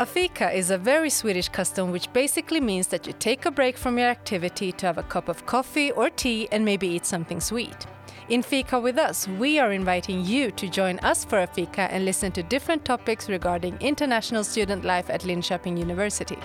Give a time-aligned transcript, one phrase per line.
[0.00, 3.76] A fika is a very Swedish custom which basically means that you take a break
[3.76, 7.40] from your activity to have a cup of coffee or tea and maybe eat something
[7.40, 7.84] sweet.
[8.28, 12.04] In Fika with us, we are inviting you to join us for a fika and
[12.04, 16.38] listen to different topics regarding international student life at Linköping University.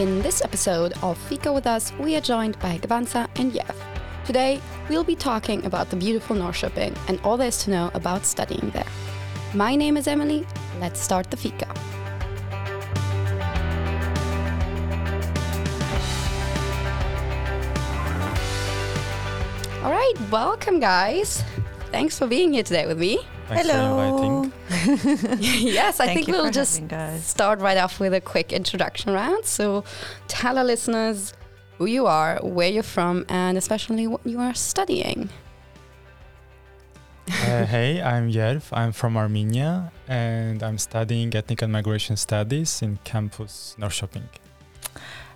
[0.00, 3.91] In this episode of Fika with Us, we are joined by Gvantsa and Yerv.
[4.24, 8.24] Today, we'll be talking about the beautiful Norrköping and all there is to know about
[8.24, 8.86] studying there.
[9.52, 10.46] My name is Emily.
[10.78, 11.66] Let's start the Fika.
[19.82, 21.42] All right, welcome, guys.
[21.90, 23.18] Thanks for being here today with me.
[23.48, 24.52] Thanks Hello.
[25.40, 26.80] yes, I Thank think we'll just
[27.22, 29.46] start right off with a quick introduction round.
[29.46, 29.82] So
[30.28, 31.34] tell our listeners
[31.78, 35.28] who you are, where you're from, and especially what you are studying.
[37.28, 38.64] Uh, hey, I'm Yerv.
[38.72, 44.24] I'm from Armenia and I'm studying ethnic and migration studies in campus Norrköping.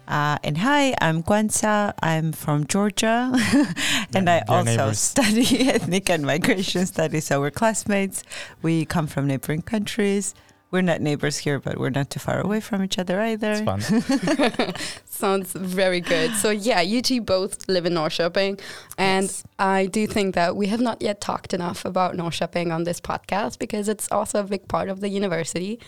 [0.09, 1.93] Uh, and hi, I'm Gvantsa.
[2.03, 3.33] I'm from Georgia,
[4.15, 4.99] and Yeah, I also neighbors.
[5.01, 7.25] study ethnic and migration studies.
[7.27, 8.23] So we're classmates.
[8.63, 10.35] We come from neighboring countries.
[10.71, 13.53] We're not neighbors here, but we're not too far away from each other either.
[13.53, 14.75] It's fun.
[15.05, 16.33] Sounds very good.
[16.35, 18.61] So yeah, you two both live in Norrköping,
[18.99, 19.45] and Yes.
[19.59, 23.59] I do think that we have not yet talked enough about Norrköping on this podcast
[23.59, 25.79] because it's also a big part of the university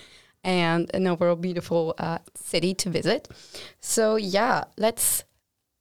[0.44, 3.28] and an overall beautiful uh, city to visit.
[3.80, 5.24] So yeah, let's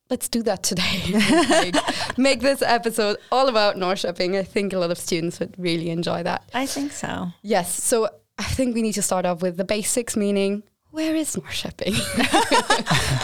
[0.09, 1.01] let's do that today.
[1.49, 4.35] like, make this episode all about Norrköping.
[4.37, 6.49] I think a lot of students would really enjoy that.
[6.53, 7.27] I think so.
[7.43, 7.83] Yes.
[7.83, 11.95] So I think we need to start off with the basics, meaning where is Norrköping?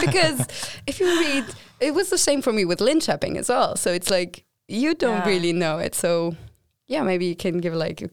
[0.04, 0.46] because
[0.86, 1.44] if you read,
[1.80, 3.76] it was the same for me with Linköping as well.
[3.76, 5.26] So it's like you don't Yeah.
[5.28, 5.94] really know it.
[5.94, 6.36] So
[6.86, 8.10] yeah, maybe you can give like a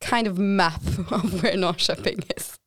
[0.00, 2.58] kind of map of where Norrköping is.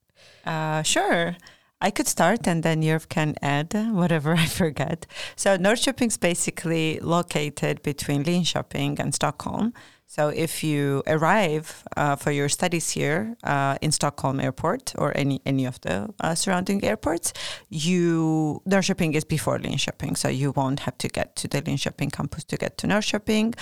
[0.46, 1.36] Uh, sure.
[1.82, 5.06] I could start and then Yerv can add whatever I forget.
[5.36, 9.74] So Norrköping is basically located between Linköping and Stockholm.
[10.08, 15.42] So if you arrive uh, for your studies here uh, in Stockholm Airport or any
[15.46, 17.34] any of the uh, surrounding airports,
[17.70, 22.44] you Norrköping is before Linköping, so you won't have to get to the Linköping campus
[22.46, 23.56] to get to Norrköping.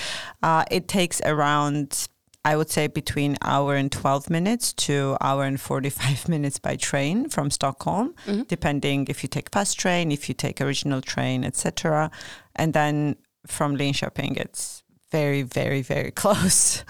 [0.43, 2.07] Uh, it takes around
[2.45, 7.29] I would say between hour and 12 minutes to hour and 45 minutes by train
[7.29, 8.47] from Stockholm, Mhm.
[8.47, 12.11] depending if you take fast train, if you take original train, etc.
[12.55, 13.15] And then
[13.47, 16.83] from Linköping, it's very, very, very close.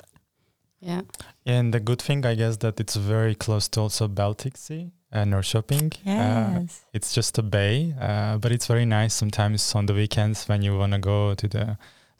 [0.80, 1.02] Yeah.
[1.46, 5.32] and the good thing, I guess, that it's very close to also Baltic Sea and
[5.34, 5.94] Norrköping.
[6.06, 10.62] Uh, it's just a bay, uh, but it's very nice sometimes on the weekends when
[10.62, 11.78] you want to go to the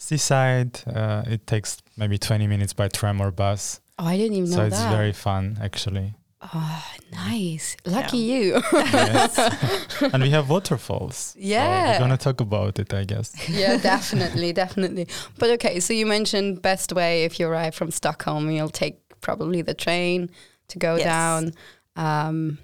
[0.08, 0.80] seaside.
[0.88, 3.80] Uh, it takes maybe 20 minutes by tram or bus.
[4.00, 4.74] Oh, I didn't even know that.
[4.74, 6.14] so it's very fun, actually.
[6.54, 6.84] oh,
[7.14, 7.78] nice.
[7.86, 8.62] Lucky you.
[8.74, 10.02] yes.
[10.14, 11.16] and we have waterfalls.
[11.16, 11.94] So Yeah.
[11.94, 13.28] we're going to talk about it, I guess.
[13.50, 15.08] yeah, definitely, definitely.
[15.40, 19.62] But okay, so you mentioned best way if you arrive from Stockholm, you'll take probably
[19.62, 20.30] the train
[20.70, 21.06] to go Yes.
[21.06, 21.52] down.
[21.96, 22.58] Um,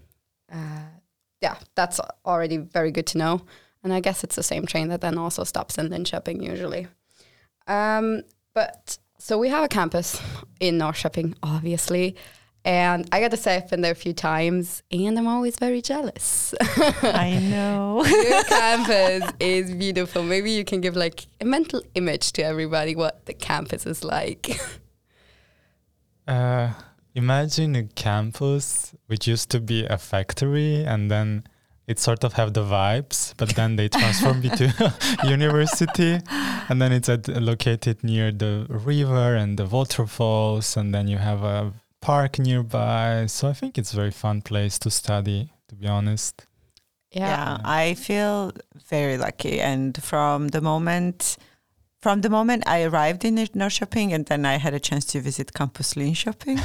[0.51, 0.81] uh,
[1.41, 3.41] yeah, that's already very good to know.
[3.83, 6.87] And I guess it's the same train that then also stops in Linköping usually.
[7.69, 10.21] Um, but so we have a campus
[10.59, 12.15] in Norrköping, obviously.
[12.65, 15.81] And I got to say, I've been there a few times and I'm always very
[15.81, 16.53] jealous.
[16.59, 18.03] I know.
[18.29, 20.23] Your campus is beautiful.
[20.23, 24.59] Maybe you can give like a mental image to everybody what the campus is like.
[26.27, 26.71] Uh,
[27.15, 31.43] imagine a campus which used to be a factory and then
[31.89, 34.67] it sort of have the vibes, but then they transformed it to
[35.37, 36.19] university,
[36.69, 41.43] and then it's at, located near the river and the waterfalls, and then you have
[41.43, 43.25] a park nearby.
[43.27, 45.51] So I think it's a very fun place to study.
[45.69, 46.45] To be honest,
[47.11, 47.57] Yeah.
[47.63, 48.51] I feel
[48.89, 49.59] very lucky.
[49.61, 51.37] And from the moment
[52.01, 55.53] from the moment I arrived in Norrköping and then I had a chance to visit
[55.53, 56.59] Campus Linköping,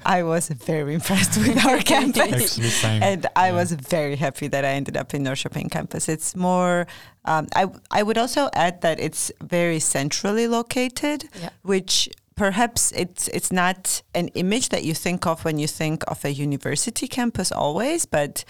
[0.04, 2.58] I was very impressed with our campus.
[2.84, 3.52] And I Yeah.
[3.52, 6.08] was very happy that I ended up in Norrköping campus.
[6.08, 6.86] It's more,
[7.24, 11.50] um, I, I would also add that it's very centrally located, Yeah.
[11.62, 16.24] which perhaps it's it's not an image that you think of when you think of
[16.24, 18.44] a university campus always, but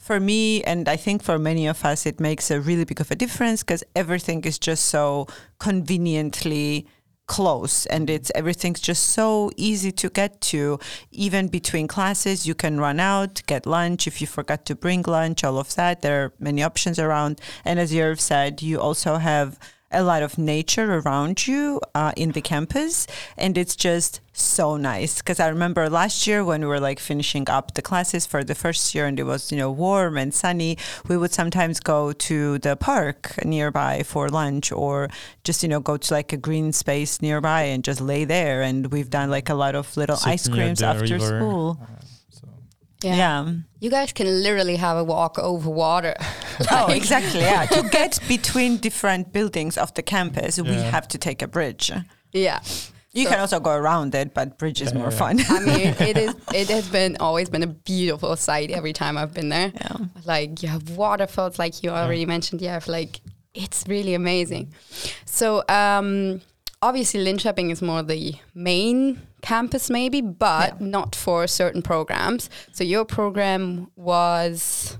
[0.00, 3.10] for me and I think for many of us it makes a really big of
[3.10, 5.26] a difference because everything is just so
[5.58, 6.86] conveniently
[7.26, 10.80] close and it's everything's just so easy to get to.
[11.12, 15.44] Even between classes you can run out get lunch if you forgot to bring lunch
[15.44, 17.38] all of that there are many options around.
[17.64, 19.58] And as Yerv said you also have
[19.92, 23.06] a lot of nature around you uh, in the campus,
[23.36, 25.18] and it's just so nice.
[25.18, 28.54] Because I remember last year when we were like finishing up the classes for the
[28.54, 30.78] first year, and it was you know warm and sunny,
[31.08, 35.08] we would sometimes go to the park nearby for lunch, or
[35.44, 38.62] just you know go to like a green space nearby and just lay there.
[38.62, 41.80] And we've done like a lot of little Sit ice creams after river, school.
[42.28, 42.46] so
[43.02, 43.54] Yeah.
[43.80, 46.14] You guys can literally have a walk over water.
[46.70, 47.40] Oh, exactly.
[47.40, 47.66] Yeah.
[47.66, 51.92] to get between different buildings of the campus, we have to take a bridge.
[52.32, 52.60] Yeah.
[53.12, 55.18] You So- can also go around it, but bridge is Yeah, more yeah.
[55.18, 55.40] fun.
[55.48, 56.34] I mean, it is.
[56.54, 59.72] It has been always been a beautiful sight every time I've been there.
[59.74, 59.96] yeah.
[60.24, 62.60] Like you have waterfalls, like you already mentioned.
[62.62, 63.20] Yeah, like
[63.52, 64.72] it's really amazing.
[65.24, 66.40] So um,
[66.82, 70.86] obviously, Linköping is more the main campus, maybe, but Yeah.
[70.86, 72.48] not for certain programs.
[72.72, 74.98] So your program was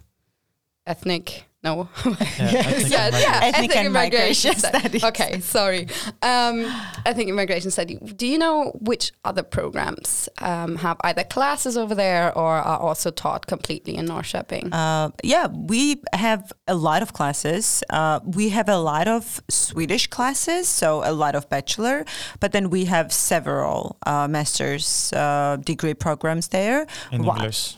[0.84, 1.44] ethnic.
[1.62, 1.88] No.
[2.38, 5.04] Yeah, ethnic yeah, and yeah, Ethnic and migration studies.
[5.04, 5.88] Okay, sorry.
[6.22, 6.64] Um,
[7.04, 7.96] ethnic immigration study.
[7.96, 13.10] Do you know which other programs um, have either classes over there or are also
[13.10, 14.72] taught completely in Norrköping?
[14.72, 17.82] Uh, yeah, we have a lot of classes.
[17.90, 22.04] Uh, we have a lot of Swedish classes, so a lot of bachelor,
[22.40, 26.86] but then we have several uh, master's uh, degree programs there.
[27.12, 27.76] in Wha- English.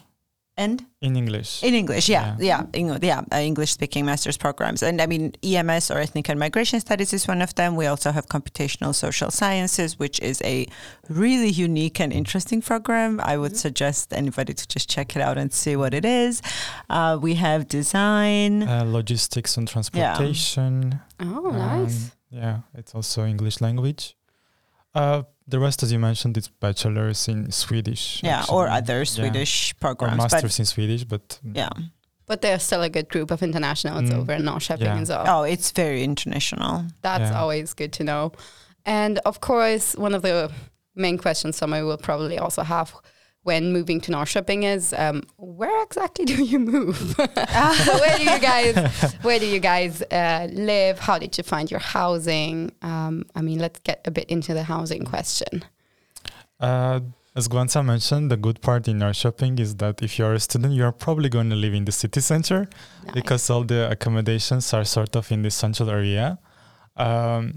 [0.56, 1.62] And In English.
[1.62, 5.98] In English, yeah, yeah, yeah, yeah uh, English-speaking master's programs, and I mean EMS or
[5.98, 7.74] Ethnic and Migration Studies is one of them.
[7.74, 10.66] We also have Computational Social Sciences, which is a
[11.08, 13.18] really unique and interesting program.
[13.20, 16.42] I would suggest anybody to just check it out and see what it is.
[16.90, 18.62] Uh, we have Design.
[18.62, 21.00] uh, logistics and transportation.
[21.20, 22.10] oh, um, nice.
[22.30, 24.16] yeah, it's also English language.
[24.94, 28.20] Uh, the rest, as you mentioned, it's bachelors in Swedish.
[28.22, 28.78] yeah, or actually.
[28.78, 29.04] other Yeah.
[29.04, 31.70] Swedish Or programs, masters in Swedish, but but yeah.
[32.26, 34.14] But there's still a good group of internationals Mm.
[34.18, 35.00] over in Norrköping Yeah.
[35.00, 35.24] as well.
[35.26, 36.84] Oh, it's very international.
[37.02, 37.40] That's Yeah.
[37.40, 38.32] always good to know.
[38.86, 40.50] And of course, one of the
[40.94, 42.94] main questions somebody will probably also have
[43.44, 46.96] when moving to Norrköping is um, where exactly do you move?
[46.96, 47.26] so
[48.00, 50.98] where do you guys where do you guys uh, live?
[50.98, 52.72] How did you find your housing?
[52.82, 55.64] Um, I mean, let's get a bit into the housing question.
[56.60, 57.00] Uh,
[57.34, 60.92] as Gvantsa mentioned, the good part in Norrköping is that if you're a student, you're
[60.92, 62.68] probably going to live in the city center
[63.04, 63.14] Nice.
[63.14, 66.38] because all the accommodations are sort of in the central area.
[66.96, 67.54] Um,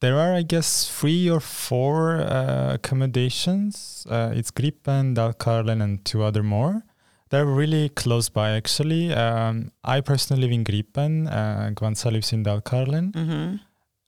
[0.00, 4.06] there are, I guess, three or four uh, accommodations.
[4.08, 6.82] Uh, it's Gripen, Dalkarlen, and two other more.
[7.30, 9.12] They're really close by, actually.
[9.12, 11.26] Um, I personally live in Gripen.
[11.30, 13.56] Uh, lives in Dalkarlen hmm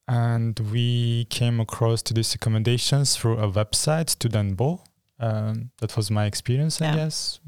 [0.08, 4.80] and we came across to these accommodations through a website, Studentbo.
[5.20, 6.96] Um, that was my experience, I Yeah.
[6.96, 7.38] guess.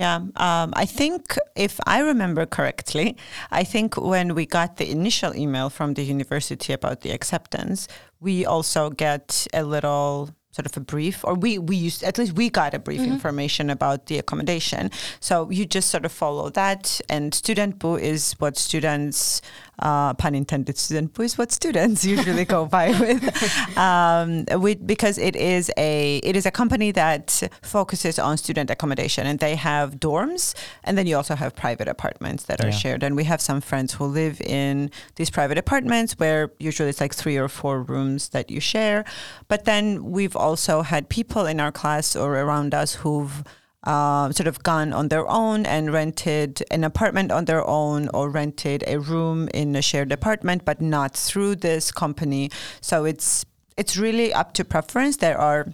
[0.00, 3.18] Yeah, um, I think if I remember correctly,
[3.50, 7.86] I think when we got the initial email from the university about the acceptance,
[8.18, 12.32] we also get a little sort of a brief, or we we used at least
[12.32, 13.12] we got a brief Mhm.
[13.16, 14.90] information about the accommodation.
[15.20, 19.42] So you just sort of follow that, and Studentbo is what students,
[19.80, 25.36] uh, pun intended, Studentbo is what students usually go by with, um, we, because it
[25.36, 30.54] is a it is a company that focuses on student accommodation, and they have dorms,
[30.84, 33.02] and then you also have private apartments that are shared.
[33.02, 37.14] And we have some friends who live in these private apartments where usually it's like
[37.14, 39.04] three or four rooms that you share.
[39.48, 43.44] But then we've also had people in our class or around us who've
[43.84, 48.28] uh, sort of gone on their own and rented an apartment on their own or
[48.28, 52.50] rented a room in a shared apartment, but not through this company.
[52.80, 53.44] So it's
[53.76, 55.16] it's really up to preference.
[55.16, 55.72] There are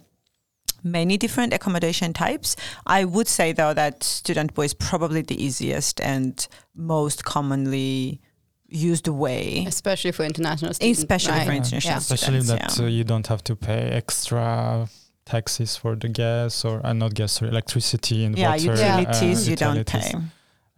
[0.85, 2.55] many different accommodation types.
[2.87, 8.21] I would say though that Studentbo is probably the easiest and most commonly
[8.69, 9.65] used way.
[9.67, 10.99] Especially for international students.
[11.01, 11.99] Especially for international Yeah.
[11.99, 12.85] Especially students, that yeah.
[12.85, 14.89] uh, you don't have to pay extra
[15.26, 18.62] taxes for the gas or uh, not gas, or electricity and Yeah, water.
[18.73, 20.12] utilities uh, you don't pay.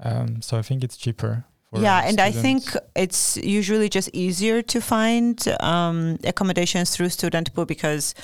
[0.00, 1.44] Um, so I think it's cheaper.
[1.70, 2.62] For Yeah, and I think
[2.96, 8.14] it's usually just easier to find um, accommodations through Studentbo because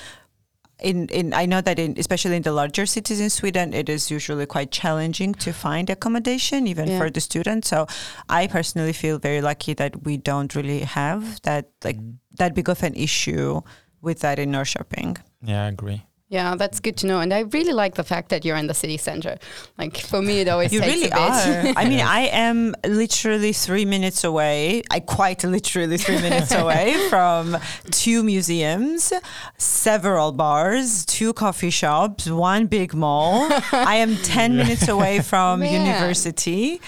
[0.79, 4.09] in, in I know that in especially in the larger cities in Sweden, it is
[4.11, 6.97] usually quite challenging to find accommodation even Yeah.
[6.99, 7.69] for the students.
[7.69, 7.85] So
[8.27, 12.17] I personally feel very lucky that we don't really have that like Mm.
[12.39, 13.61] that big of an issue
[14.01, 15.17] with that in Norrköping.
[15.41, 16.03] yeah, I agree.
[16.27, 17.19] Yeah, that's good to know.
[17.19, 19.37] And I really like the fact that you're in the city center.
[19.77, 21.19] Like for me, it always You takes really a bit.
[21.19, 21.73] are.
[21.83, 24.81] I mean, I am literally three minutes away.
[24.89, 27.57] I quite literally three minutes away from
[27.91, 29.13] two museums,
[29.59, 33.47] several bars, two coffee shops, one big mall.
[33.71, 36.81] I am ten minutes away from university.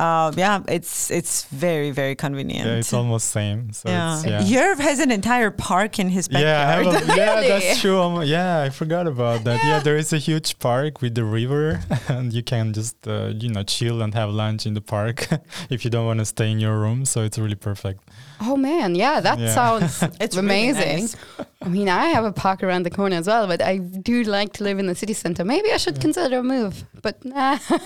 [0.00, 2.66] Uh, yeah, it's it's very very convenient.
[2.66, 3.72] Yeah, it's almost same.
[3.72, 4.14] So yeah.
[4.16, 4.42] it's, yeah.
[4.42, 6.86] Yerv has an entire park in his Yeah, backyard.
[6.94, 7.48] have a- yeah, Really?
[7.48, 8.00] that's true.
[8.00, 9.60] Um, yeah, I forgot about that.
[9.64, 9.78] Yeah.
[9.80, 13.62] there is a huge park with the river, and you can just uh, you know
[13.62, 15.28] chill and have lunch in the park
[15.70, 17.04] if you don't want to stay in your room.
[17.04, 18.00] So it's really perfect.
[18.40, 19.54] Oh man, yeah, that Yeah.
[19.54, 21.00] sounds It's really amazing.
[21.02, 21.16] nice.
[21.64, 24.52] I mean, I have a park around the corner as well, but I do like
[24.54, 25.44] to live in the city center.
[25.44, 27.78] Maybe I should consider a move, but nah, Yeah,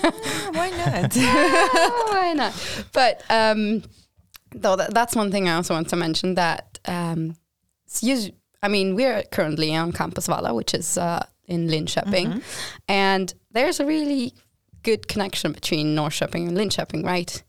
[0.51, 1.15] why not?
[2.13, 2.53] why not?
[2.93, 3.83] But um,
[4.51, 7.35] though that, that's one thing I also want to mention that um,
[7.87, 12.43] it's usu- I mean, we're currently on Campus Valla, which is uh, in Linköping, Mhm.
[12.87, 14.33] and there's a really
[14.83, 17.43] good connection between Norrköping and Linköping, right?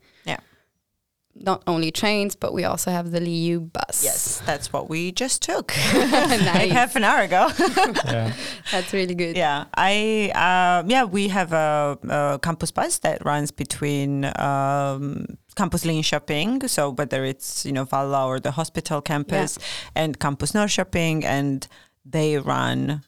[1.33, 1.43] Yeah.
[1.43, 4.03] Not only trains, but we also have the Liu bus.
[4.03, 6.71] yes, that's what we just took like nice.
[6.71, 7.49] half an hour ago.
[8.05, 8.33] Yeah,
[8.71, 9.37] That's really good.
[9.37, 15.83] yeah, I uh, yeah we have a, a campus bus that runs between um, campus
[16.05, 16.67] shopping.
[16.67, 19.57] so whether it's you know Valla or the hospital campus,
[19.95, 21.67] and campus Norrköping, and
[22.05, 23.03] they run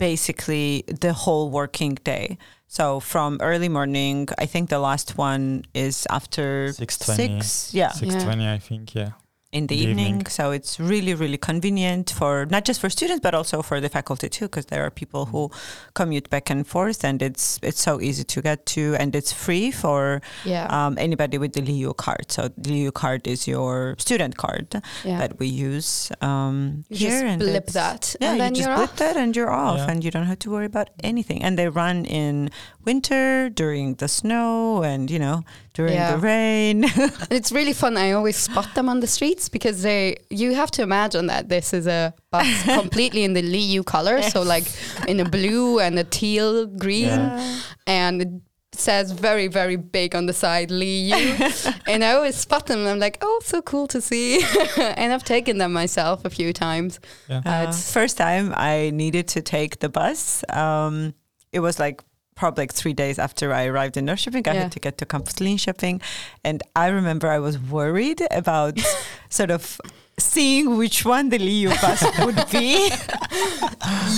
[0.00, 2.38] basically the whole working day.
[2.66, 7.16] So from early morning, I think the last one is after 6:20.
[7.16, 8.94] six, yeah, six twenty, I think.
[8.94, 9.10] Yeah,
[9.52, 10.06] in the, the evening.
[10.06, 10.26] evening.
[10.26, 14.28] So it's really, really convenient for not just for students but also for the faculty
[14.28, 15.50] too, because there are people who
[15.94, 19.70] commute back and forth, and it's it's so easy to get to, and it's free
[19.72, 20.66] for Yeah.
[20.70, 22.30] um, anybody with the LIU card.
[22.30, 25.18] So the LIU card is your student card yeah.
[25.18, 28.70] that we use um, you here, just and blip that, Yeah, and then you just
[28.70, 28.96] are blip off.
[28.98, 29.90] that and you're off, Yeah.
[29.90, 31.42] and you don't have to worry about anything.
[31.42, 32.50] And they run in
[32.84, 35.42] winter, during the snow, and you know
[35.74, 36.12] during Yeah.
[36.12, 36.84] the rain.
[37.30, 37.96] And it's really fun.
[37.96, 40.16] I always spot them on the streets because they.
[40.30, 44.42] You have to imagine that this is a bus completely in the Liu color, so
[44.42, 44.64] like
[45.08, 47.60] in a blue and a teal green, Yeah.
[47.86, 48.28] and it
[48.72, 51.14] says very very big on the side Liu.
[51.86, 52.78] and I always spot them.
[52.80, 54.40] and I'm like, oh, so cool to see.
[54.78, 57.00] and I've taken them myself a few times.
[57.28, 57.42] yeah.
[57.44, 61.14] Uh, Uh, it's- first time I needed to take the bus, um,
[61.52, 62.02] it was like
[62.40, 64.48] probably like three days after I arrived in Norrköping.
[64.48, 64.62] I Yeah.
[64.62, 66.00] had to get to Campus Linköping.
[66.42, 68.74] And I remember I was worried about
[69.28, 69.78] sort of
[70.18, 72.90] seeing which one the Liu bus would be.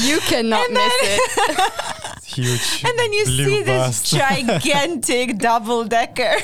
[0.08, 1.20] You cannot miss it.
[2.36, 2.84] huge.
[2.86, 4.00] And then you see bus.
[4.00, 6.34] this gigantic double decker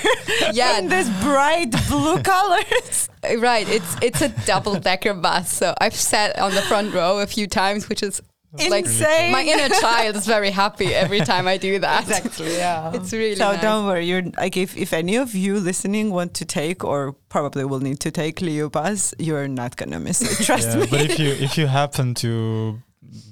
[0.52, 0.78] Yeah.
[0.78, 3.08] in this bright blue colors.
[3.38, 5.50] Right, it's it's a double decker bus.
[5.60, 8.20] So I've sat on the front row a few times, which is
[8.52, 9.32] like Insane.
[9.32, 12.02] my inner child is very happy every time I do that.
[12.08, 12.92] Exactly, yeah.
[12.96, 13.60] It's really so nice.
[13.60, 14.06] don't worry.
[14.06, 18.00] You're like if, if any of you listening want to take or probably will need
[18.00, 20.44] to take LiU bus, you're not gonna miss it.
[20.44, 20.86] Trust yeah, me.
[20.90, 22.80] but if you if you happen to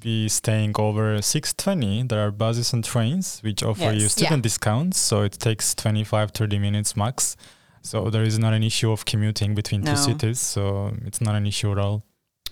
[0.00, 4.12] be staying over 620 there are buses and trains which offer you Yes.
[4.12, 7.36] student discounts so it takes 25 30 minutes max
[7.82, 9.90] so there is not an issue of commuting between No.
[9.90, 12.04] two cities so it's not an issue at all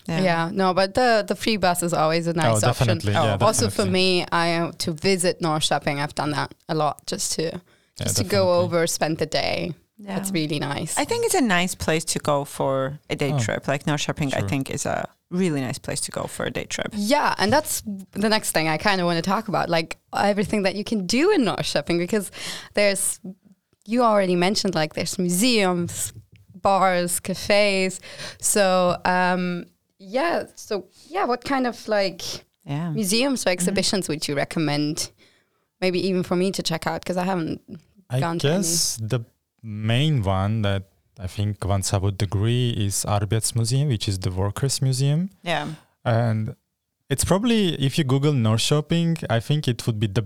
[0.07, 0.49] yeah.
[0.53, 2.87] no, but the the free bus is always a nice oh option.
[2.87, 5.99] definitely Oh, yeah Also for me, I uh, to visit Norrköping.
[5.99, 9.73] I've done that a lot just to Yeah, just to go over, spend the day.
[9.97, 10.15] Yeah.
[10.15, 10.97] That's really nice.
[10.99, 13.67] I think it's a nice place to go for a day Oh, trip.
[13.67, 14.49] Like Norrköping, I sure.
[14.49, 16.87] think is a really nice place to go for a day trip.
[16.93, 17.81] Yeah, and that's
[18.11, 21.05] the next thing I kind of want to talk about, like everything that you can
[21.07, 22.29] do in Norrköping, because
[22.73, 23.19] there's,
[23.85, 26.11] you already mentioned, like there's museums,
[26.53, 28.01] bars, cafes.
[28.41, 29.65] So um,
[30.05, 32.21] yeah, so yeah, what kind of like
[32.63, 32.91] Yeah.
[32.91, 33.53] museums or mm-hmm.
[33.53, 35.11] exhibitions would you recommend?
[35.81, 37.61] Maybe even for me to check out because I haven't.
[38.09, 38.57] I gone to any.
[38.57, 39.21] guess the
[39.61, 40.83] main one that
[41.19, 45.29] I think Gvantsa would agree is Arbetsmuseum, which is the workers' museum.
[45.43, 45.67] Yeah.
[46.03, 46.55] And
[47.09, 50.25] it's probably, if you Google Norrköping, I think it would be the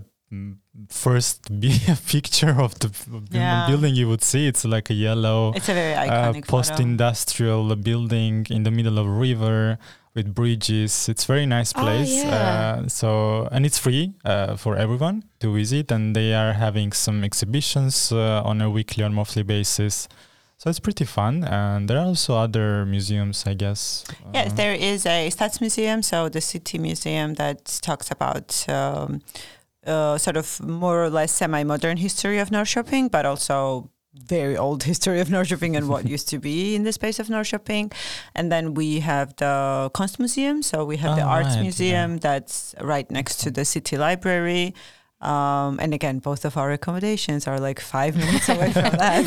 [0.88, 1.72] first be
[2.06, 2.90] picture of the
[3.30, 3.66] Yeah.
[3.68, 4.46] building you would see.
[4.46, 6.56] It's like a yellow It's a very uh, iconic photo.
[6.56, 9.78] post-industrial building in the middle of a river
[10.14, 11.08] with bridges.
[11.08, 12.14] It's very nice Oh, place.
[12.24, 12.80] yeah.
[12.84, 17.22] uh, so and it's free uh, for everyone to visit, and they are having some
[17.24, 20.08] exhibitions uh, on a weekly or monthly basis.
[20.58, 24.04] So it's pretty fun, and there are also other museums, I guess.
[24.34, 29.22] Yes, Uh, there is a Stadsmuseum, so the city museum that talks about um,
[29.86, 35.20] uh, sort of more or less semi-modern history of Norrköping, but also very old history
[35.20, 37.92] of Norrköping and what used to be in the space of Norrköping.
[38.34, 42.74] And then we have the Konstmuseum, so we have the Oh, Arts right, Museum that's
[42.80, 44.74] right next to the city library.
[45.20, 49.26] Um, and again, both of our accommodations are like five minutes away from that.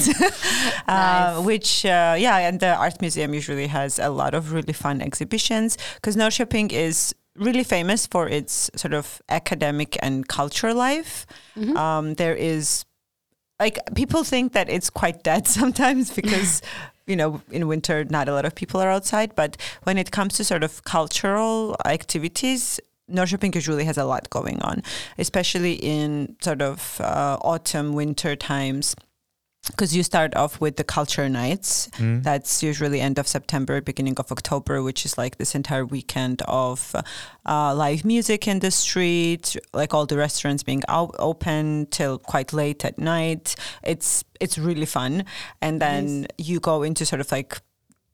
[0.87, 1.45] uh, Nice.
[1.45, 5.77] which, uh, yeah, and the art museum usually has a lot of really fun exhibitions
[5.95, 11.25] because Norrköping is really famous for its sort of academic and culture life.
[11.55, 11.75] Mhm.
[11.75, 12.85] Um, there is
[13.59, 16.61] like people think that it's quite dead sometimes because
[17.07, 20.35] you know in winter not a lot of people are outside but when it comes
[20.35, 22.79] to sort of cultural activities
[23.11, 24.81] Norrköping usually has a lot going on,
[25.17, 28.95] especially in sort of uh, autumn, winter times
[29.67, 31.89] because you start off with the culture nights.
[31.97, 32.23] Mm.
[32.23, 36.95] that's usually end of september beginning of october which is like this entire weekend of
[37.45, 42.53] uh, live music in the street like all the restaurants being out open till quite
[42.53, 43.55] late at night.
[43.83, 45.25] It's it's really fun.
[45.61, 47.61] And then you go into sort of like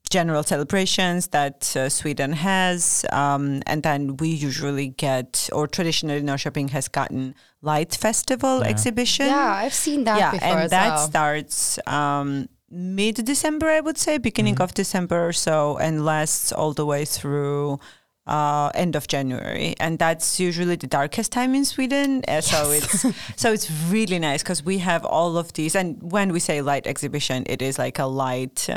[0.10, 6.70] general celebrations that uh, Sweden has, um, and then we usually get, or traditionally Norrköping
[6.72, 8.68] has gotten light festival Yeah.
[8.70, 11.08] exhibition Yeah, I've seen that yeah, before and as that well.
[11.08, 14.64] starts um, mid December, I would say, beginning Mhm.
[14.64, 17.80] of December or so, and lasts all the way through.
[18.30, 22.22] Uh, end of January, and that's usually the darkest time in Sweden.
[22.28, 23.02] Uh, So it's
[23.36, 25.74] so it's really nice because we have all of these.
[25.80, 28.70] And when we say light exhibition, it is like a light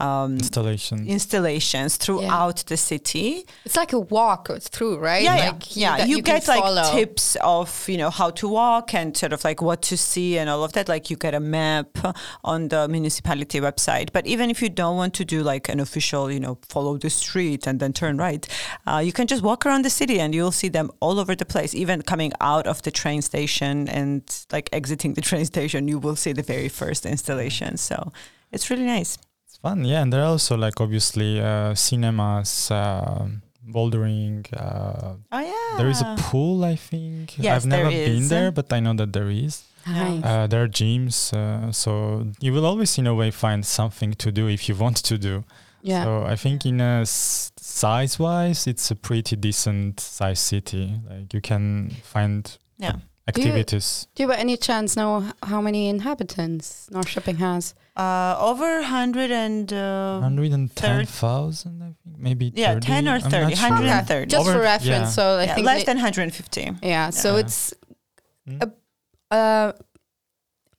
[0.00, 1.06] um, Installation.
[1.06, 3.44] installations throughout the city.
[3.64, 5.22] It's like a walk through, right?
[5.22, 5.96] Yeah, like yeah, yeah.
[5.98, 6.90] that You, can get like follow.
[6.92, 10.48] tips of you know how to walk and sort of like what to see and
[10.48, 10.88] all of that.
[10.88, 11.88] Like you get a map
[12.44, 14.08] on the municipality website.
[14.12, 17.10] But even if you don't want to do like an official, you know, follow the
[17.10, 18.46] street and then turn right,
[18.92, 21.44] uh, you can just walk around the city and you'll see them all over the
[21.44, 21.74] place.
[21.74, 24.22] Even coming out of the train station and
[24.52, 27.76] like exiting the train station, you will see the very first installation.
[27.76, 28.12] So
[28.50, 29.18] it's really nice.
[29.46, 30.02] It's fun, yeah.
[30.02, 33.28] And there are also like obviously uh, cinemas, uh,
[33.66, 34.46] bouldering.
[34.52, 37.38] Uh, Oh yeah, there is a pool, I think.
[37.38, 39.64] Yes, I've never there been there, but I know that there is.
[39.86, 40.24] Nice.
[40.24, 44.30] Uh, there are gyms, uh, so you will always, in a way, find something to
[44.30, 45.44] do if you want to do.
[45.82, 46.04] Yeah.
[46.04, 51.00] So I think, in a s- size-wise, it's a pretty decent size city.
[51.08, 52.96] Like you can find Yeah.
[53.28, 54.06] activities.
[54.14, 57.74] Do you by any chance know how many inhabitants Norrköping has?
[57.96, 62.86] Uh, over 100 and uh, 110,000, I think, maybe Yeah, 30.
[62.86, 64.26] 10 or I'm not 30, sure.
[64.26, 65.04] Just Over- for reference, yeah.
[65.08, 66.70] so I yeah, think less they- than 150.
[66.82, 67.74] yeah, so it's
[68.48, 68.62] Mm.
[69.30, 69.72] uh, uh,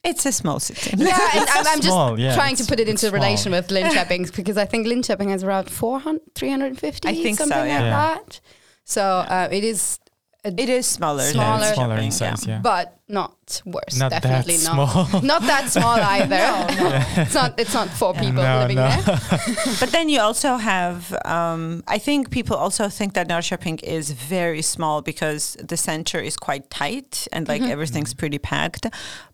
[0.03, 0.95] It's a small city.
[0.97, 3.13] yeah, and I'm, I'm just yeah, trying to put it into small.
[3.13, 7.67] relation with Linköping because I think Linköping has around 400, 350, I think so, something
[7.67, 7.73] yeah.
[7.75, 7.89] like Yeah.
[8.15, 8.41] that.
[8.83, 10.02] So uh, it is, a,
[10.45, 11.23] It is smaller.
[11.23, 11.63] Smaller.
[11.63, 12.59] Yeah, smaller in size, yeah.
[12.61, 13.97] but not worse.
[13.97, 15.07] Not definitely that not.
[15.07, 15.21] small.
[15.31, 17.21] Not that small either.
[17.21, 17.57] It's not.
[17.57, 18.89] It's not four people No, living no.
[18.89, 19.19] there.
[19.79, 24.61] But then you also have, um, I think people also think that Norrköping is very
[24.61, 28.85] small because the center is quite tight and like everything's pretty packed.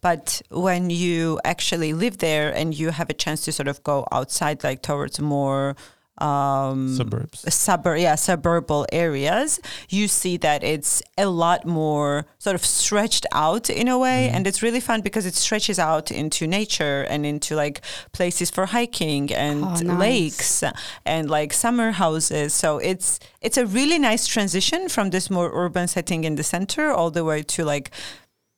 [0.01, 4.05] But when you actually live there and you have a chance to sort of go
[4.11, 5.75] outside, like towards more
[6.21, 7.53] um, Suburbs.
[7.53, 13.69] suburb yeah suburban areas you see that it's a lot more sort of stretched out
[13.69, 17.55] in a way and it's really fun because it stretches out into nature and into
[17.55, 19.99] like places for hiking and Oh, nice.
[19.99, 20.63] lakes
[21.05, 25.87] and like summer houses so it's it's a really nice transition from this more urban
[25.87, 27.91] setting in the center all the way to like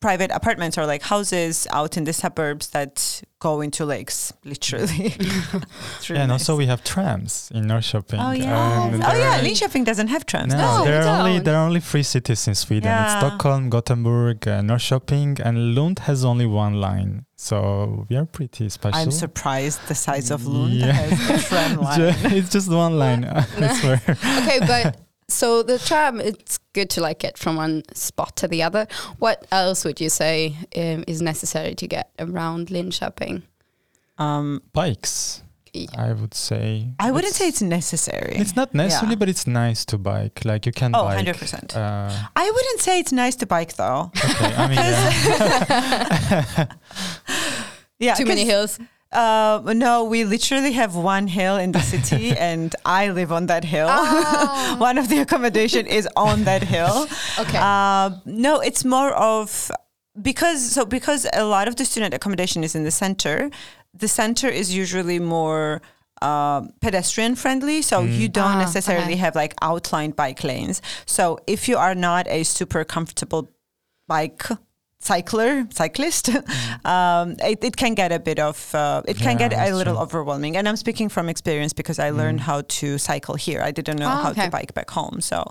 [0.02, 5.30] private apartments or like houses out in the suburbs that go into lakes literally really
[6.08, 6.32] Yeah, and nice.
[6.32, 8.18] also we have trams in Norrköping.
[8.26, 8.86] Oh yeah.
[8.92, 9.40] and oh yeah.
[9.40, 10.52] Linköping doesn't have trams.
[10.52, 11.44] No, no there are only don't.
[11.46, 12.90] there are only three cities in Sweden.
[12.90, 13.18] It's Yeah.
[13.20, 17.24] Stockholm, Gothenburg, uh, Norrköping, and Lund has only one line.
[17.36, 19.00] So we are pretty special.
[19.00, 20.92] I'm surprised the size of Lund Yeah.
[20.92, 22.14] has a tram line.
[22.38, 23.24] it's just one line.
[23.58, 24.00] I swear.
[24.08, 24.96] okay, but
[25.32, 28.86] so the tram, it's good to like get from one spot to the other.
[29.18, 33.42] What else would you say um, is necessary to get around Linköping?
[34.18, 35.42] Um, Bikes,
[35.72, 35.86] Yeah.
[35.96, 36.88] I would say.
[36.98, 38.34] I wouldn't say it's necessary.
[38.36, 39.18] It's not necessarily, Yeah.
[39.20, 40.44] but it's nice to bike.
[40.44, 41.24] Like you can Oh, bike.
[41.26, 41.74] 100%.
[41.76, 44.10] Uh, I wouldn't say it's nice to bike though.
[44.16, 44.78] okay, I mean,
[46.60, 46.66] yeah.
[47.98, 48.78] Yeah, Too many hills.
[49.12, 53.64] Uh, no, we literally have one hill in the city, and I live on that
[53.64, 53.88] hill.
[53.90, 54.76] Ah.
[54.78, 57.06] one of the accommodation is on that hill.
[57.38, 57.58] Okay.
[57.60, 59.70] Uh, no, it's more of
[60.20, 63.50] because so because a lot of the student accommodation is in the center.
[63.94, 65.80] The center is usually more
[66.20, 69.16] uh, pedestrian friendly, so you don't Ah, necessarily okay.
[69.16, 70.80] have like outlined bike lanes.
[71.06, 73.50] So if you are not a super comfortable
[74.08, 74.44] bike
[75.04, 76.28] cycler cyclist
[76.84, 79.94] um, it, it can get a bit of uh, it can Yeah, get a little
[79.94, 80.02] true.
[80.02, 83.98] overwhelming and i'm speaking from experience because i learned how to cycle here i didn't
[83.98, 84.44] know Ah, how okay.
[84.44, 85.44] to bike back home so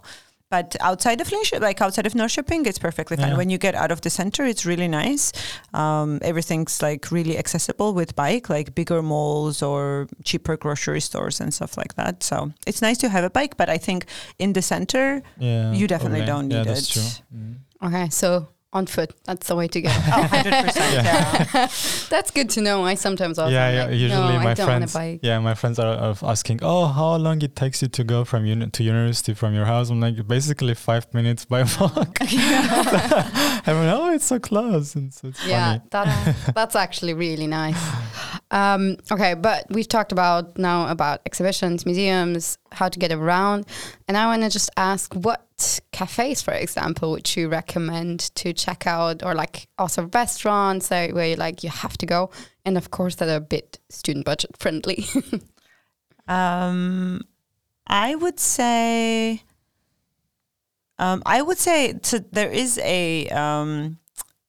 [0.49, 3.29] but outside of Linköping, like outside of Norrköping, it's perfectly fine.
[3.29, 3.37] Yeah.
[3.37, 5.31] When you get out of the center, it's really nice.
[5.73, 11.53] Um, everything's like really accessible with bike, like bigger malls or cheaper grocery stores and
[11.53, 12.21] stuff like that.
[12.21, 14.07] So it's nice to have a bike, but I think
[14.39, 16.33] in the center, yeah, You definitely probably.
[16.33, 16.93] don't Yeah, need that's it.
[16.99, 17.11] true.
[17.33, 17.55] Mm.
[17.87, 19.11] Okay, so on foot.
[19.25, 19.89] That's the way to go.
[19.89, 19.91] Oh,
[20.31, 20.75] 100%.
[20.93, 21.67] yeah.
[22.09, 22.85] That's good to know.
[22.85, 23.83] I sometimes also yeah, yeah.
[23.85, 25.19] like, Usually no, I my don't friends, bike.
[25.23, 28.45] yeah, my friends are, are asking, "Oh, how long it takes you to go from
[28.45, 32.17] uni- to university from your house?" I'm like, basically five minutes by walk.
[32.21, 35.81] I mean, oh, it's so close, and so it's Yeah, funny.
[35.91, 37.81] that's that's actually really nice.
[38.51, 43.65] Um, okay, but we've talked about now about exhibitions, museums, how to get around,
[44.07, 45.45] and I want to just ask what
[45.91, 51.35] cafes, for example, would you recommend to check out, or like also restaurants where you
[51.35, 52.29] like you have to go,
[52.65, 55.05] and of course that are a bit student budget friendly.
[56.31, 57.21] Um,
[57.87, 59.43] I would say,
[60.97, 63.99] um, I would say so there is a um,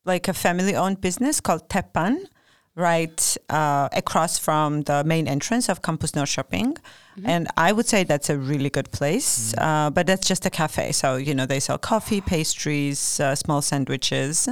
[0.04, 2.26] like a family-owned business called Teppan,
[2.74, 6.78] right uh, across from the main entrance of Campus Norrköping,
[7.24, 9.54] and I would say that's a really good place.
[9.58, 13.60] Uh, but that's just a cafe, so you know they sell coffee, pastries, uh, small
[13.60, 14.48] sandwiches.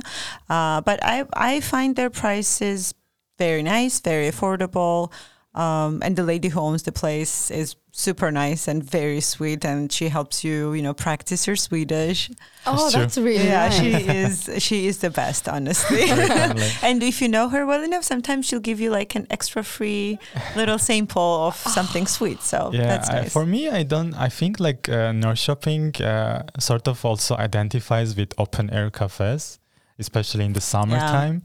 [0.49, 2.95] Uh, but I I find their prices
[3.39, 5.11] very nice, very affordable.
[5.53, 9.91] Um, and the lady who owns the place is super nice and very sweet, and
[9.91, 12.31] she helps you, you know, practice your Swedish.
[12.67, 13.01] oh, true.
[13.01, 13.81] that's really yeah, nice.
[13.81, 13.91] she
[14.55, 14.63] is.
[14.63, 16.05] She is the best, honestly.
[16.83, 20.21] And if you know her well enough, sometimes she'll give you like an extra free
[20.55, 22.43] little sample of something sweet.
[22.43, 23.33] So yeah, that's I, nice.
[23.33, 24.15] for me, I don't.
[24.15, 29.59] I think like uh, shopping uh, sort of also identifies with open air cafes,
[29.99, 31.43] especially in the summertime.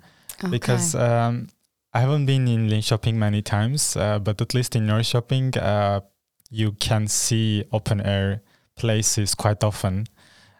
[0.50, 1.48] because um,
[1.96, 6.02] I haven't been in Linköping many times, uh, but at least in Norrköping, uh,
[6.50, 8.42] you can see open air
[8.76, 10.08] places quite often.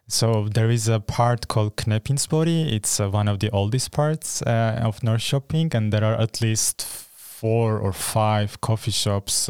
[0.08, 2.72] So there is a part called Knäppingsborg.
[2.72, 6.84] It's uh, one of the oldest parts uh, of Norrköping, and there are at least
[6.84, 9.50] four or five coffee shops.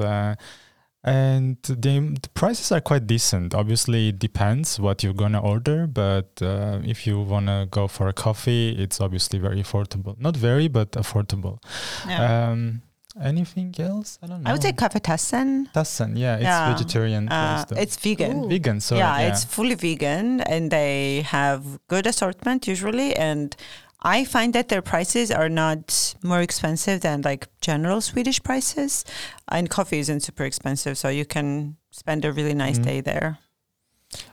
[1.05, 1.75] And the,
[2.23, 3.53] the prices are quite decent.
[3.53, 8.13] Obviously, it depends what you're gonna order, but uh, if you wanna go for a
[8.13, 10.19] coffee, it's obviously very affordable.
[10.19, 11.59] Not very, but affordable.
[12.07, 12.49] Yeah.
[12.49, 12.81] Um,
[13.21, 14.17] anything else?
[14.23, 14.49] I don't know.
[14.49, 15.71] I would say Cafe Tassen.
[15.73, 16.17] Tassen.
[16.17, 16.73] Yeah, it's Yeah.
[16.73, 17.29] vegetarian.
[17.29, 18.45] Uh, it's vegan.
[18.45, 18.49] Ooh.
[18.49, 18.79] vegan.
[18.81, 23.55] So yeah, it's fully vegan and they have good assortment usually and
[24.05, 29.03] I find that their prices are not more expensive than like general Swedish prices
[29.49, 32.83] and coffee isn't super expensive so you can spend a really nice Mm.
[32.85, 33.39] day there.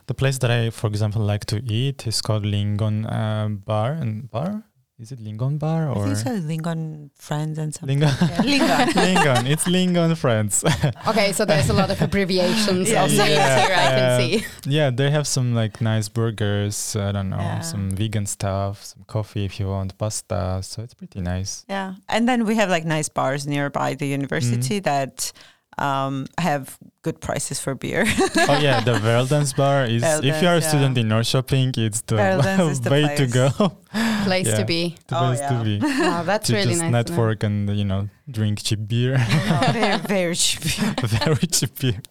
[0.07, 4.29] the place that I, for example, like to eat is called Lingon uh, Bar and
[4.29, 4.63] Bar.
[4.99, 7.99] Is it Lingon Bar I or think so Lingon friends and something.
[7.99, 8.09] Lingon?
[8.45, 8.85] Lingon.
[8.93, 9.49] Lingon.
[9.49, 10.63] It's Lingon Friends.
[11.07, 13.03] Okay, so there's a lot of abbreviations Yeah.
[13.05, 14.45] of names Yeah, here I can uh, see.
[14.65, 16.95] yeah, they have some like nice burgers.
[16.95, 17.61] I don't know, Yeah.
[17.61, 20.59] some vegan stuff, some coffee if you want, pasta.
[20.61, 21.65] So it's pretty nice.
[21.67, 21.95] Yeah.
[22.07, 25.31] And then we have like nice bars nearby the university that
[25.77, 28.03] um, have good prices for beer.
[28.07, 30.03] oh yeah, the Veldens bar is.
[30.03, 30.67] if you are a yeah.
[30.67, 33.33] student in Norrköping, it's the Veldens is the way to place.
[33.33, 33.77] go.
[34.23, 34.57] Place Yeah.
[34.57, 34.95] to be.
[35.07, 35.49] the Oh, place yeah.
[35.59, 35.79] to be.
[35.79, 36.87] Wow, that's to really just nice.
[36.87, 36.97] to know.
[37.17, 40.61] network and you know drink cheap beer, Oh, very, very cheap.
[40.79, 40.93] Beer.
[41.07, 42.01] very cheap beer.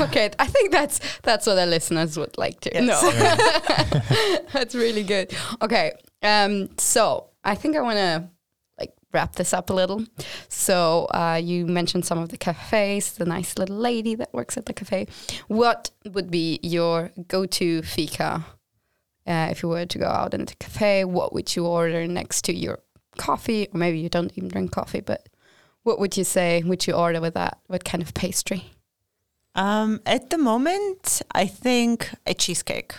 [0.00, 2.82] okay, I think that's that's what our listeners would like to Yes.
[2.84, 3.10] know.
[3.10, 4.38] Yeah.
[4.52, 5.32] that's really good.
[5.62, 8.28] Okay, um, so I think I want to like
[9.14, 10.04] wrap this up a little.
[10.48, 14.66] So uh, you mentioned some of the cafes, the nice little lady that works at
[14.66, 15.06] the cafe.
[15.48, 18.44] What would be your go-to fika
[19.26, 21.04] uh, if you were to go out into a cafe?
[21.04, 22.80] What would you order next to your
[23.16, 25.28] coffee, or maybe you don't even drink coffee, but
[25.84, 26.62] what would you say?
[26.64, 27.58] Would you order with that?
[27.68, 28.72] What kind of pastry?
[29.54, 32.94] Um, at the moment, I think a cheesecake.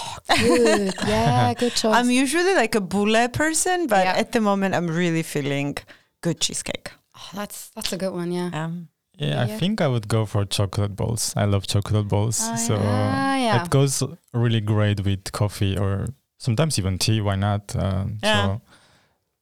[0.40, 0.94] Good.
[1.06, 1.94] Yeah, good choice.
[1.94, 4.16] I'm usually like a boule person, but Yeah.
[4.20, 5.76] at the moment, I'm really feeling
[6.20, 6.90] good cheesecake.
[7.16, 8.32] Oh, that's that's a good one.
[8.32, 8.50] Yeah.
[8.52, 11.34] Um, Yeah, I think I would go for chocolate balls.
[11.36, 13.62] I love chocolate balls, Oh, so Ah, yeah.
[13.64, 14.02] it goes
[14.32, 16.06] really great with coffee or
[16.38, 17.20] sometimes even tea.
[17.20, 17.76] Why not?
[17.76, 18.46] Um, Yeah.
[18.46, 18.60] So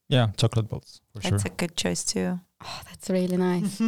[0.09, 1.31] yeah, chocolate balls for sure.
[1.31, 2.41] that's a good choice too.
[2.65, 3.81] Oh, that's really nice.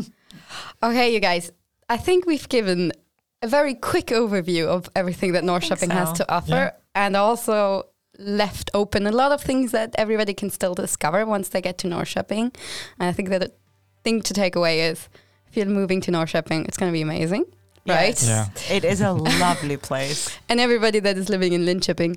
[0.83, 1.51] okay, you guys.
[1.89, 2.93] I think we've given
[3.43, 7.87] a very quick overview of everything that North think Shopping has to offer, and also
[8.19, 11.89] left open a lot of things that everybody can still discover once they get to
[11.89, 12.55] Norrköping.
[12.99, 13.53] And I think that the
[14.05, 15.09] thing to take away is
[15.49, 17.45] if you're moving to Norrköping, it's going to be amazing,
[17.87, 18.23] right?
[18.23, 18.47] Yeah.
[18.71, 20.31] It is a lovely place.
[20.49, 22.17] And everybody that is living in Linköping,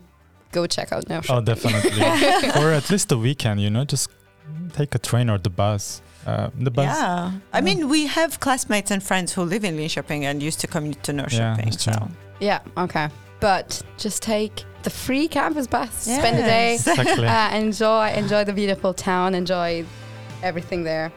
[0.51, 2.01] go check out North Oh, definitely.
[2.61, 4.09] or at least a weekend, you know, just
[4.73, 6.01] take a train or the bus.
[6.25, 6.85] Uh, the bus.
[6.85, 7.31] Yeah.
[7.53, 11.01] I mean, we have classmates and friends who live in Linköping and used to commute
[11.03, 11.63] to Yeah, Norrköping.
[11.65, 11.93] that's true.
[11.93, 12.09] so
[12.39, 13.09] Yeah, okay.
[13.39, 17.27] But just take the free campus bus, spend a day, Exactly.
[17.27, 19.85] uh, enjoy enjoy the beautiful town, enjoy
[20.41, 21.11] everything there.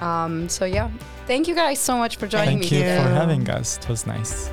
[0.00, 0.88] Um, so yeah,
[1.26, 3.02] thank you guys so much for joining Thank me Thank you today.
[3.02, 3.78] for having us.
[3.78, 4.50] It was nice.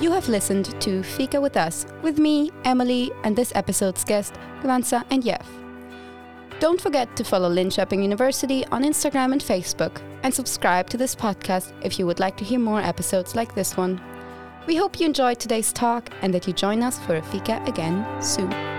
[0.00, 5.04] You have listened to Fika with Us with me, Emily, and this episode's guest, Gvantsa
[5.10, 5.46] and Yerv.
[6.58, 11.72] Don't forget to follow Linköping University on Instagram and Facebook, and subscribe to this podcast
[11.82, 14.00] if you would like to hear more episodes like this one.
[14.66, 18.06] We hope you enjoyed today's talk and that you join us for a fika again
[18.22, 18.75] soon.